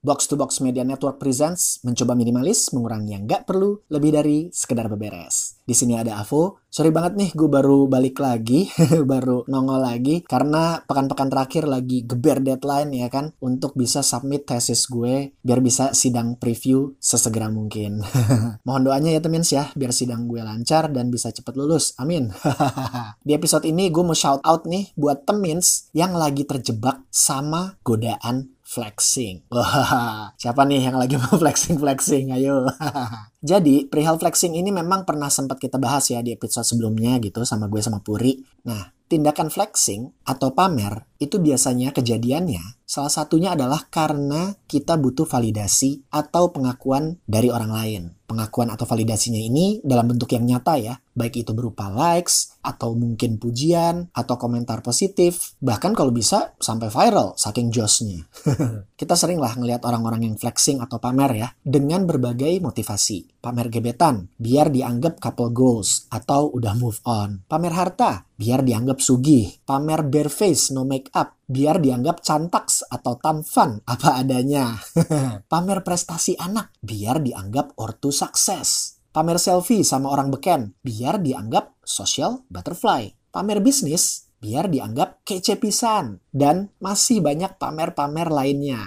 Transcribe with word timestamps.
Box 0.00 0.32
to 0.32 0.36
Box 0.40 0.64
Media 0.64 0.80
Network 0.80 1.20
Presents 1.20 1.84
mencoba 1.84 2.16
minimalis, 2.16 2.72
mengurangi 2.72 3.12
yang 3.12 3.28
nggak 3.28 3.44
perlu, 3.44 3.84
lebih 3.92 4.16
dari 4.16 4.38
sekedar 4.48 4.88
beberes. 4.88 5.60
Di 5.60 5.76
sini 5.76 5.92
ada 5.92 6.16
Avo. 6.24 6.64
Sorry 6.72 6.88
banget 6.88 7.20
nih, 7.20 7.30
gue 7.36 7.50
baru 7.52 7.84
balik 7.84 8.16
lagi, 8.16 8.72
baru 9.12 9.44
nongol 9.44 9.84
lagi 9.84 10.24
karena 10.24 10.80
pekan-pekan 10.88 11.28
terakhir 11.28 11.68
lagi 11.68 12.08
geber 12.08 12.40
deadline 12.40 12.96
ya 12.96 13.12
kan 13.12 13.36
untuk 13.44 13.76
bisa 13.76 14.00
submit 14.00 14.48
tesis 14.48 14.88
gue 14.88 15.36
biar 15.44 15.60
bisa 15.60 15.92
sidang 15.92 16.40
preview 16.40 16.96
sesegera 16.96 17.52
mungkin. 17.52 18.00
Mohon 18.66 18.82
doanya 18.88 19.10
ya 19.12 19.20
temen 19.20 19.44
ya, 19.44 19.68
biar 19.76 19.92
sidang 19.92 20.24
gue 20.32 20.40
lancar 20.40 20.88
dan 20.88 21.12
bisa 21.12 21.28
cepet 21.28 21.52
lulus. 21.60 21.92
Amin. 22.00 22.32
Di 23.26 23.36
episode 23.36 23.68
ini 23.68 23.92
gue 23.92 24.00
mau 24.00 24.16
shout 24.16 24.40
out 24.48 24.64
nih 24.64 24.96
buat 24.96 25.28
temins 25.28 25.92
yang 25.92 26.16
lagi 26.16 26.48
terjebak 26.48 27.04
sama 27.12 27.76
godaan 27.84 28.56
flexing. 28.70 29.42
Wah, 29.50 30.30
siapa 30.38 30.62
nih 30.62 30.86
yang 30.86 30.94
lagi 30.94 31.18
mau 31.20 31.34
flexing-flexing? 31.34 32.30
Ayo. 32.30 32.70
Jadi, 33.50 33.90
perihal 33.90 34.14
flexing 34.22 34.54
ini 34.54 34.70
memang 34.70 35.02
pernah 35.02 35.26
sempat 35.26 35.58
kita 35.58 35.82
bahas 35.82 36.06
ya 36.06 36.22
di 36.22 36.30
episode 36.30 36.62
sebelumnya 36.62 37.18
gitu 37.18 37.42
sama 37.42 37.66
gue 37.66 37.82
sama 37.82 37.98
Puri. 37.98 38.38
Nah, 38.70 38.94
tindakan 39.10 39.50
flexing 39.50 40.22
atau 40.22 40.54
pamer 40.54 41.02
itu 41.18 41.42
biasanya 41.42 41.90
kejadiannya 41.90 42.78
salah 42.90 43.10
satunya 43.10 43.58
adalah 43.58 43.86
karena 43.86 44.54
kita 44.66 44.98
butuh 44.98 45.22
validasi 45.22 46.10
atau 46.10 46.50
pengakuan 46.54 47.22
dari 47.22 47.50
orang 47.50 47.70
lain. 47.70 48.02
Pengakuan 48.26 48.70
atau 48.70 48.86
validasinya 48.86 49.38
ini 49.38 49.78
dalam 49.82 50.10
bentuk 50.10 50.30
yang 50.34 50.46
nyata 50.46 50.74
ya, 50.78 50.94
baik 51.14 51.42
itu 51.46 51.52
berupa 51.52 51.90
likes 51.90 52.60
atau 52.60 52.92
mungkin 52.92 53.40
pujian 53.40 54.12
atau 54.12 54.36
komentar 54.36 54.84
positif, 54.84 55.56
bahkan 55.58 55.96
kalau 55.96 56.12
bisa 56.12 56.52
sampai 56.60 56.92
viral 56.92 57.34
saking 57.34 57.72
josnya. 57.72 58.28
kita 59.00 59.16
sering 59.16 59.40
lah 59.40 59.56
ngelihat 59.56 59.82
orang-orang 59.88 60.28
yang 60.28 60.36
flexing 60.36 60.78
atau 60.78 61.00
pamer 61.00 61.32
ya 61.36 61.48
dengan 61.64 62.04
berbagai 62.04 62.60
motivasi. 62.60 63.40
Pamer 63.40 63.72
gebetan 63.72 64.28
biar 64.36 64.68
dianggap 64.68 65.16
couple 65.16 65.48
goals 65.56 66.04
atau 66.12 66.52
udah 66.52 66.76
move 66.76 67.00
on. 67.08 67.40
Pamer 67.48 67.72
harta 67.72 68.28
biar 68.36 68.60
dianggap 68.60 69.00
sugih. 69.00 69.64
Pamer 69.64 70.04
bare 70.04 70.28
face 70.28 70.68
no 70.76 70.84
make 70.84 71.08
up 71.16 71.40
biar 71.48 71.80
dianggap 71.80 72.20
cantaks 72.20 72.84
atau 72.84 73.16
tamfan 73.16 73.80
apa 73.88 74.20
adanya. 74.20 74.76
Pamer 75.50 75.80
prestasi 75.80 76.36
anak 76.36 76.76
biar 76.84 77.24
dianggap 77.24 77.80
ortu 77.80 78.12
sukses. 78.12 78.99
Pamer 79.10 79.42
selfie 79.42 79.82
sama 79.82 80.14
orang 80.14 80.30
beken 80.30 80.70
biar 80.86 81.18
dianggap 81.18 81.82
social 81.82 82.46
butterfly. 82.46 83.10
Pamer 83.34 83.58
bisnis 83.58 84.30
biar 84.38 84.70
dianggap 84.70 85.26
kece 85.26 85.58
pisan. 85.58 86.22
Dan 86.30 86.70
masih 86.78 87.18
banyak 87.18 87.58
pamer-pamer 87.58 88.30
lainnya. 88.30 88.86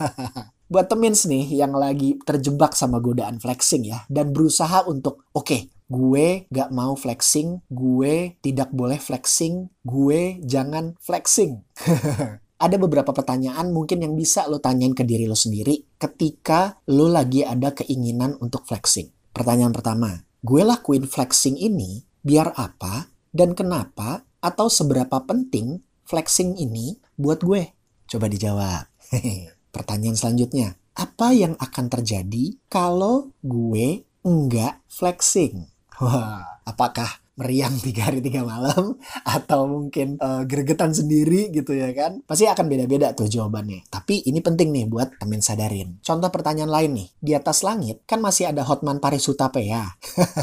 Buat 0.72 0.92
temins 0.92 1.24
nih 1.24 1.64
yang 1.64 1.72
lagi 1.72 2.20
terjebak 2.28 2.76
sama 2.76 3.00
godaan 3.00 3.40
flexing 3.40 3.88
ya. 3.88 4.04
Dan 4.04 4.36
berusaha 4.36 4.84
untuk, 4.84 5.32
oke, 5.32 5.48
okay, 5.48 5.72
gue 5.88 6.44
gak 6.52 6.68
mau 6.68 6.92
flexing, 6.92 7.64
gue 7.72 8.36
tidak 8.44 8.68
boleh 8.68 9.00
flexing, 9.00 9.64
gue 9.80 10.44
jangan 10.44 10.92
flexing. 11.00 11.64
ada 12.64 12.76
beberapa 12.80 13.12
pertanyaan 13.12 13.68
mungkin 13.72 14.00
yang 14.00 14.14
bisa 14.16 14.48
lo 14.48 14.56
tanyain 14.56 14.96
ke 14.96 15.04
diri 15.04 15.28
lo 15.28 15.36
sendiri 15.36 15.98
ketika 16.00 16.80
lo 16.88 17.12
lagi 17.12 17.44
ada 17.44 17.76
keinginan 17.76 18.40
untuk 18.40 18.64
flexing. 18.64 19.13
Pertanyaan 19.34 19.74
pertama, 19.74 20.22
gue 20.46 20.62
lakuin 20.62 21.10
flexing 21.10 21.58
ini 21.58 22.06
biar 22.22 22.54
apa 22.54 23.10
dan 23.34 23.58
kenapa 23.58 24.22
atau 24.38 24.70
seberapa 24.70 25.26
penting 25.26 25.82
flexing 26.06 26.54
ini 26.54 27.02
buat 27.18 27.42
gue? 27.42 27.74
Coba 28.06 28.30
dijawab. 28.30 28.86
Pertanyaan 29.74 30.14
selanjutnya, 30.14 30.78
apa 30.94 31.34
yang 31.34 31.58
akan 31.58 31.90
terjadi 31.90 32.54
kalau 32.70 33.34
gue 33.42 34.06
enggak 34.22 34.78
flexing? 34.86 35.66
Wah, 35.98 36.62
apakah 36.62 37.23
meriang 37.34 37.74
tiga 37.82 38.10
hari 38.10 38.22
tiga 38.22 38.46
malam 38.46 38.94
atau 39.36 39.66
mungkin 39.66 40.18
uh, 40.22 40.46
gregetan 40.46 40.94
sendiri 40.94 41.50
gitu 41.50 41.74
ya 41.74 41.90
kan 41.90 42.22
pasti 42.26 42.46
akan 42.46 42.66
beda-beda 42.70 43.10
tuh 43.12 43.26
jawabannya. 43.26 43.90
Tapi 43.90 44.26
ini 44.30 44.38
penting 44.38 44.70
nih 44.70 44.86
buat 44.86 45.18
temen 45.18 45.42
sadarin. 45.42 45.98
Contoh 46.00 46.30
pertanyaan 46.30 46.70
lain 46.70 46.90
nih. 46.94 47.08
Di 47.18 47.32
atas 47.34 47.66
langit 47.66 48.06
kan 48.06 48.22
masih 48.22 48.50
ada 48.50 48.62
Hotman 48.62 49.02
Paris 49.02 49.26
Hutape 49.26 49.66
ya? 49.66 49.84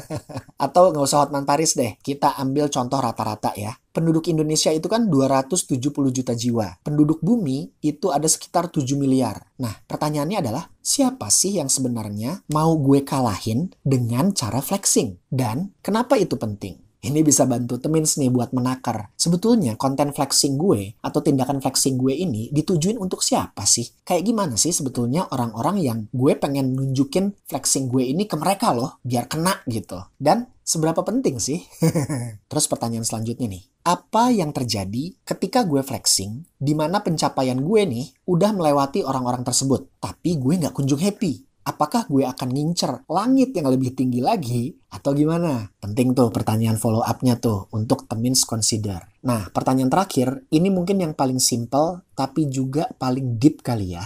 Atau 0.66 0.92
nggak 0.92 1.06
usah 1.06 1.28
Hotman 1.28 1.48
Paris 1.48 1.74
deh 1.76 1.96
kita 2.04 2.36
ambil 2.38 2.68
contoh 2.68 3.00
rata-rata 3.00 3.56
ya. 3.56 3.72
Penduduk 3.92 4.32
Indonesia 4.32 4.72
itu 4.72 4.88
kan 4.88 5.12
270 5.12 5.68
juta 6.16 6.32
jiwa. 6.32 6.80
Penduduk 6.80 7.20
bumi 7.20 7.76
itu 7.84 8.08
ada 8.08 8.24
sekitar 8.24 8.72
7 8.72 8.88
miliar. 8.96 9.44
Nah, 9.60 9.76
pertanyaannya 9.84 10.40
adalah, 10.40 10.72
siapa 10.92 11.32
sih 11.32 11.56
yang 11.56 11.72
sebenarnya 11.72 12.44
mau 12.52 12.76
gue 12.76 13.00
kalahin 13.08 13.72
dengan 13.80 14.36
cara 14.36 14.60
flexing? 14.60 15.16
Dan 15.32 15.72
kenapa 15.80 16.20
itu 16.20 16.36
penting? 16.36 16.92
Ini 17.02 17.26
bisa 17.26 17.50
bantu 17.50 17.82
temins 17.82 18.14
nih 18.22 18.30
buat 18.30 18.54
menakar. 18.54 19.10
Sebetulnya 19.18 19.74
konten 19.74 20.14
flexing 20.14 20.54
gue 20.54 20.94
atau 21.02 21.18
tindakan 21.24 21.58
flexing 21.58 21.98
gue 21.98 22.14
ini 22.14 22.54
ditujuin 22.54 23.02
untuk 23.02 23.26
siapa 23.26 23.66
sih? 23.66 23.90
Kayak 24.06 24.28
gimana 24.30 24.54
sih 24.54 24.70
sebetulnya 24.70 25.26
orang-orang 25.34 25.82
yang 25.82 26.00
gue 26.14 26.38
pengen 26.38 26.78
nunjukin 26.78 27.34
flexing 27.50 27.90
gue 27.90 28.06
ini 28.06 28.30
ke 28.30 28.38
mereka 28.38 28.70
loh, 28.78 29.02
biar 29.02 29.26
kena 29.26 29.66
gitu. 29.66 29.98
Dan 30.14 30.46
seberapa 30.72 31.04
penting 31.04 31.36
sih? 31.44 31.60
Terus 32.50 32.66
pertanyaan 32.72 33.04
selanjutnya 33.04 33.52
nih. 33.52 33.64
Apa 33.84 34.32
yang 34.32 34.56
terjadi 34.56 35.12
ketika 35.28 35.68
gue 35.68 35.84
flexing 35.84 36.48
di 36.56 36.72
mana 36.72 37.04
pencapaian 37.04 37.60
gue 37.60 37.82
nih 37.84 38.08
udah 38.24 38.56
melewati 38.56 39.04
orang-orang 39.04 39.44
tersebut, 39.44 39.92
tapi 40.00 40.40
gue 40.40 40.64
nggak 40.64 40.72
kunjung 40.72 41.04
happy? 41.04 41.52
apakah 41.62 42.10
gue 42.10 42.26
akan 42.26 42.50
ngincer 42.50 43.06
langit 43.06 43.54
yang 43.54 43.70
lebih 43.70 43.94
tinggi 43.94 44.20
lagi 44.22 44.74
atau 44.92 45.14
gimana? 45.14 45.70
Penting 45.78 46.18
tuh 46.18 46.34
pertanyaan 46.34 46.78
follow 46.78 47.06
up-nya 47.06 47.38
tuh 47.38 47.70
untuk 47.74 48.10
temins 48.10 48.44
consider. 48.44 49.02
Nah, 49.22 49.54
pertanyaan 49.54 49.94
terakhir, 49.94 50.50
ini 50.50 50.74
mungkin 50.74 50.98
yang 51.02 51.14
paling 51.14 51.38
simple 51.38 52.02
tapi 52.18 52.50
juga 52.50 52.90
paling 52.98 53.38
deep 53.38 53.62
kali 53.62 53.98
ya. 53.98 54.06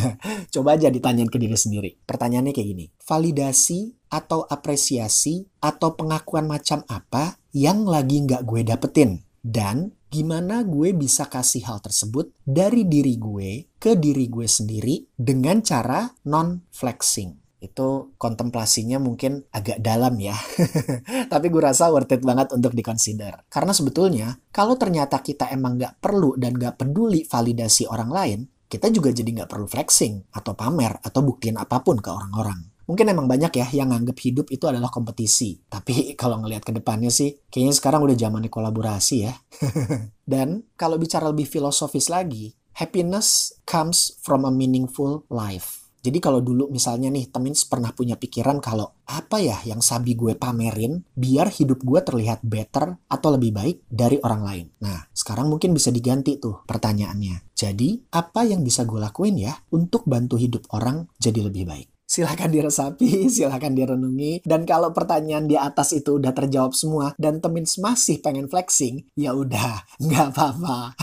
Coba 0.54 0.76
aja 0.76 0.88
ditanyain 0.88 1.28
ke 1.28 1.36
diri 1.36 1.56
sendiri. 1.56 1.90
Pertanyaannya 2.04 2.52
kayak 2.56 2.68
gini. 2.72 2.86
Validasi 3.04 4.03
atau 4.14 4.46
apresiasi 4.46 5.42
atau 5.58 5.98
pengakuan 5.98 6.46
macam 6.46 6.86
apa 6.86 7.34
yang 7.50 7.82
lagi 7.82 8.22
nggak 8.22 8.46
gue 8.46 8.62
dapetin? 8.62 9.18
Dan 9.42 9.90
gimana 10.14 10.62
gue 10.62 10.94
bisa 10.94 11.26
kasih 11.26 11.66
hal 11.66 11.82
tersebut 11.82 12.30
dari 12.46 12.86
diri 12.86 13.18
gue 13.18 13.74
ke 13.82 13.98
diri 13.98 14.30
gue 14.30 14.46
sendiri 14.46 15.10
dengan 15.18 15.58
cara 15.58 16.06
non-flexing. 16.30 17.58
Itu 17.58 18.14
kontemplasinya 18.14 19.02
mungkin 19.02 19.42
agak 19.50 19.82
dalam 19.82 20.14
ya. 20.22 20.38
Tapi 21.32 21.46
gue 21.50 21.62
rasa 21.64 21.90
worth 21.90 22.14
it 22.14 22.22
banget 22.22 22.54
untuk 22.54 22.72
dikonsider. 22.72 23.42
Karena 23.50 23.74
sebetulnya 23.74 24.38
kalau 24.54 24.78
ternyata 24.78 25.18
kita 25.18 25.50
emang 25.50 25.82
gak 25.82 25.98
perlu 25.98 26.38
dan 26.38 26.54
gak 26.54 26.78
peduli 26.78 27.26
validasi 27.26 27.90
orang 27.90 28.10
lain, 28.14 28.40
kita 28.68 28.88
juga 28.92 29.10
jadi 29.10 29.44
gak 29.44 29.50
perlu 29.50 29.66
flexing 29.66 30.30
atau 30.36 30.52
pamer 30.54 31.00
atau 31.02 31.20
buktiin 31.24 31.56
apa 31.58 31.80
pun 31.80 31.98
ke 31.98 32.08
orang-orang. 32.12 32.73
Mungkin 32.84 33.06
emang 33.08 33.26
banyak 33.26 33.52
ya 33.56 33.66
yang 33.72 33.92
nganggep 33.92 34.18
hidup 34.20 34.46
itu 34.52 34.64
adalah 34.68 34.92
kompetisi. 34.92 35.60
Tapi 35.64 35.94
kalau 36.20 36.40
ngelihat 36.44 36.64
ke 36.64 36.72
depannya 36.72 37.08
sih, 37.08 37.36
kayaknya 37.48 37.74
sekarang 37.76 38.00
udah 38.04 38.16
zamannya 38.16 38.50
kolaborasi 38.52 39.16
ya. 39.24 39.32
Dan 40.32 40.64
kalau 40.76 41.00
bicara 41.00 41.28
lebih 41.28 41.48
filosofis 41.48 42.12
lagi, 42.12 42.52
happiness 42.76 43.54
comes 43.64 44.18
from 44.20 44.44
a 44.44 44.52
meaningful 44.52 45.24
life. 45.30 45.84
Jadi 46.04 46.20
kalau 46.20 46.44
dulu 46.44 46.68
misalnya 46.68 47.08
nih 47.08 47.32
temen 47.32 47.56
pernah 47.64 47.88
punya 47.96 48.20
pikiran 48.20 48.60
kalau 48.60 48.92
apa 49.08 49.40
ya 49.40 49.56
yang 49.64 49.80
sabi 49.80 50.12
gue 50.12 50.36
pamerin 50.36 51.00
biar 51.16 51.48
hidup 51.48 51.80
gue 51.80 51.96
terlihat 52.04 52.44
better 52.44 53.00
atau 53.08 53.28
lebih 53.32 53.56
baik 53.56 53.76
dari 53.88 54.20
orang 54.20 54.42
lain. 54.44 54.66
Nah 54.84 55.00
sekarang 55.16 55.48
mungkin 55.48 55.72
bisa 55.72 55.88
diganti 55.88 56.36
tuh 56.36 56.60
pertanyaannya. 56.68 57.56
Jadi 57.56 58.04
apa 58.12 58.44
yang 58.44 58.60
bisa 58.60 58.84
gue 58.84 59.00
lakuin 59.00 59.48
ya 59.48 59.56
untuk 59.72 60.04
bantu 60.04 60.36
hidup 60.36 60.68
orang 60.76 61.08
jadi 61.16 61.48
lebih 61.48 61.64
baik? 61.64 61.93
Silahkan 62.04 62.52
diresapi, 62.52 63.26
silahkan 63.34 63.72
direnungi. 63.72 64.44
Dan 64.44 64.68
kalau 64.68 64.92
pertanyaan 64.92 65.48
di 65.48 65.56
atas 65.58 65.96
itu 65.96 66.20
udah 66.20 66.32
terjawab 66.36 66.76
semua 66.76 67.12
dan 67.16 67.40
temen 67.40 67.64
masih 67.64 68.20
pengen 68.20 68.46
flexing, 68.46 69.08
ya 69.16 69.32
udah, 69.32 69.82
nggak 70.04 70.26
apa-apa. 70.36 70.94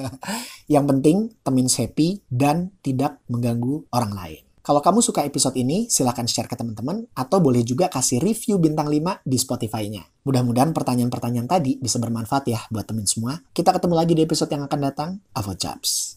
Yang 0.72 0.84
penting 0.96 1.16
temen 1.42 1.66
happy 1.66 2.22
dan 2.28 2.70
tidak 2.84 3.18
mengganggu 3.26 3.88
orang 3.90 4.12
lain. 4.14 4.42
Kalau 4.62 4.78
kamu 4.78 5.02
suka 5.02 5.26
episode 5.26 5.58
ini, 5.58 5.90
silahkan 5.90 6.22
share 6.22 6.46
ke 6.46 6.54
teman-teman 6.54 7.10
atau 7.18 7.42
boleh 7.42 7.66
juga 7.66 7.90
kasih 7.90 8.22
review 8.22 8.62
bintang 8.62 8.86
5 8.86 9.26
di 9.26 9.34
Spotify-nya. 9.34 10.06
Mudah-mudahan 10.22 10.70
pertanyaan-pertanyaan 10.70 11.50
tadi 11.50 11.82
bisa 11.82 11.98
bermanfaat 11.98 12.44
ya 12.46 12.62
buat 12.70 12.86
temen 12.86 13.02
semua. 13.02 13.42
Kita 13.50 13.74
ketemu 13.74 13.94
lagi 13.98 14.14
di 14.14 14.22
episode 14.22 14.54
yang 14.54 14.62
akan 14.70 14.80
datang. 14.86 15.10
Avo 15.34 15.58
Chaps. 15.58 16.14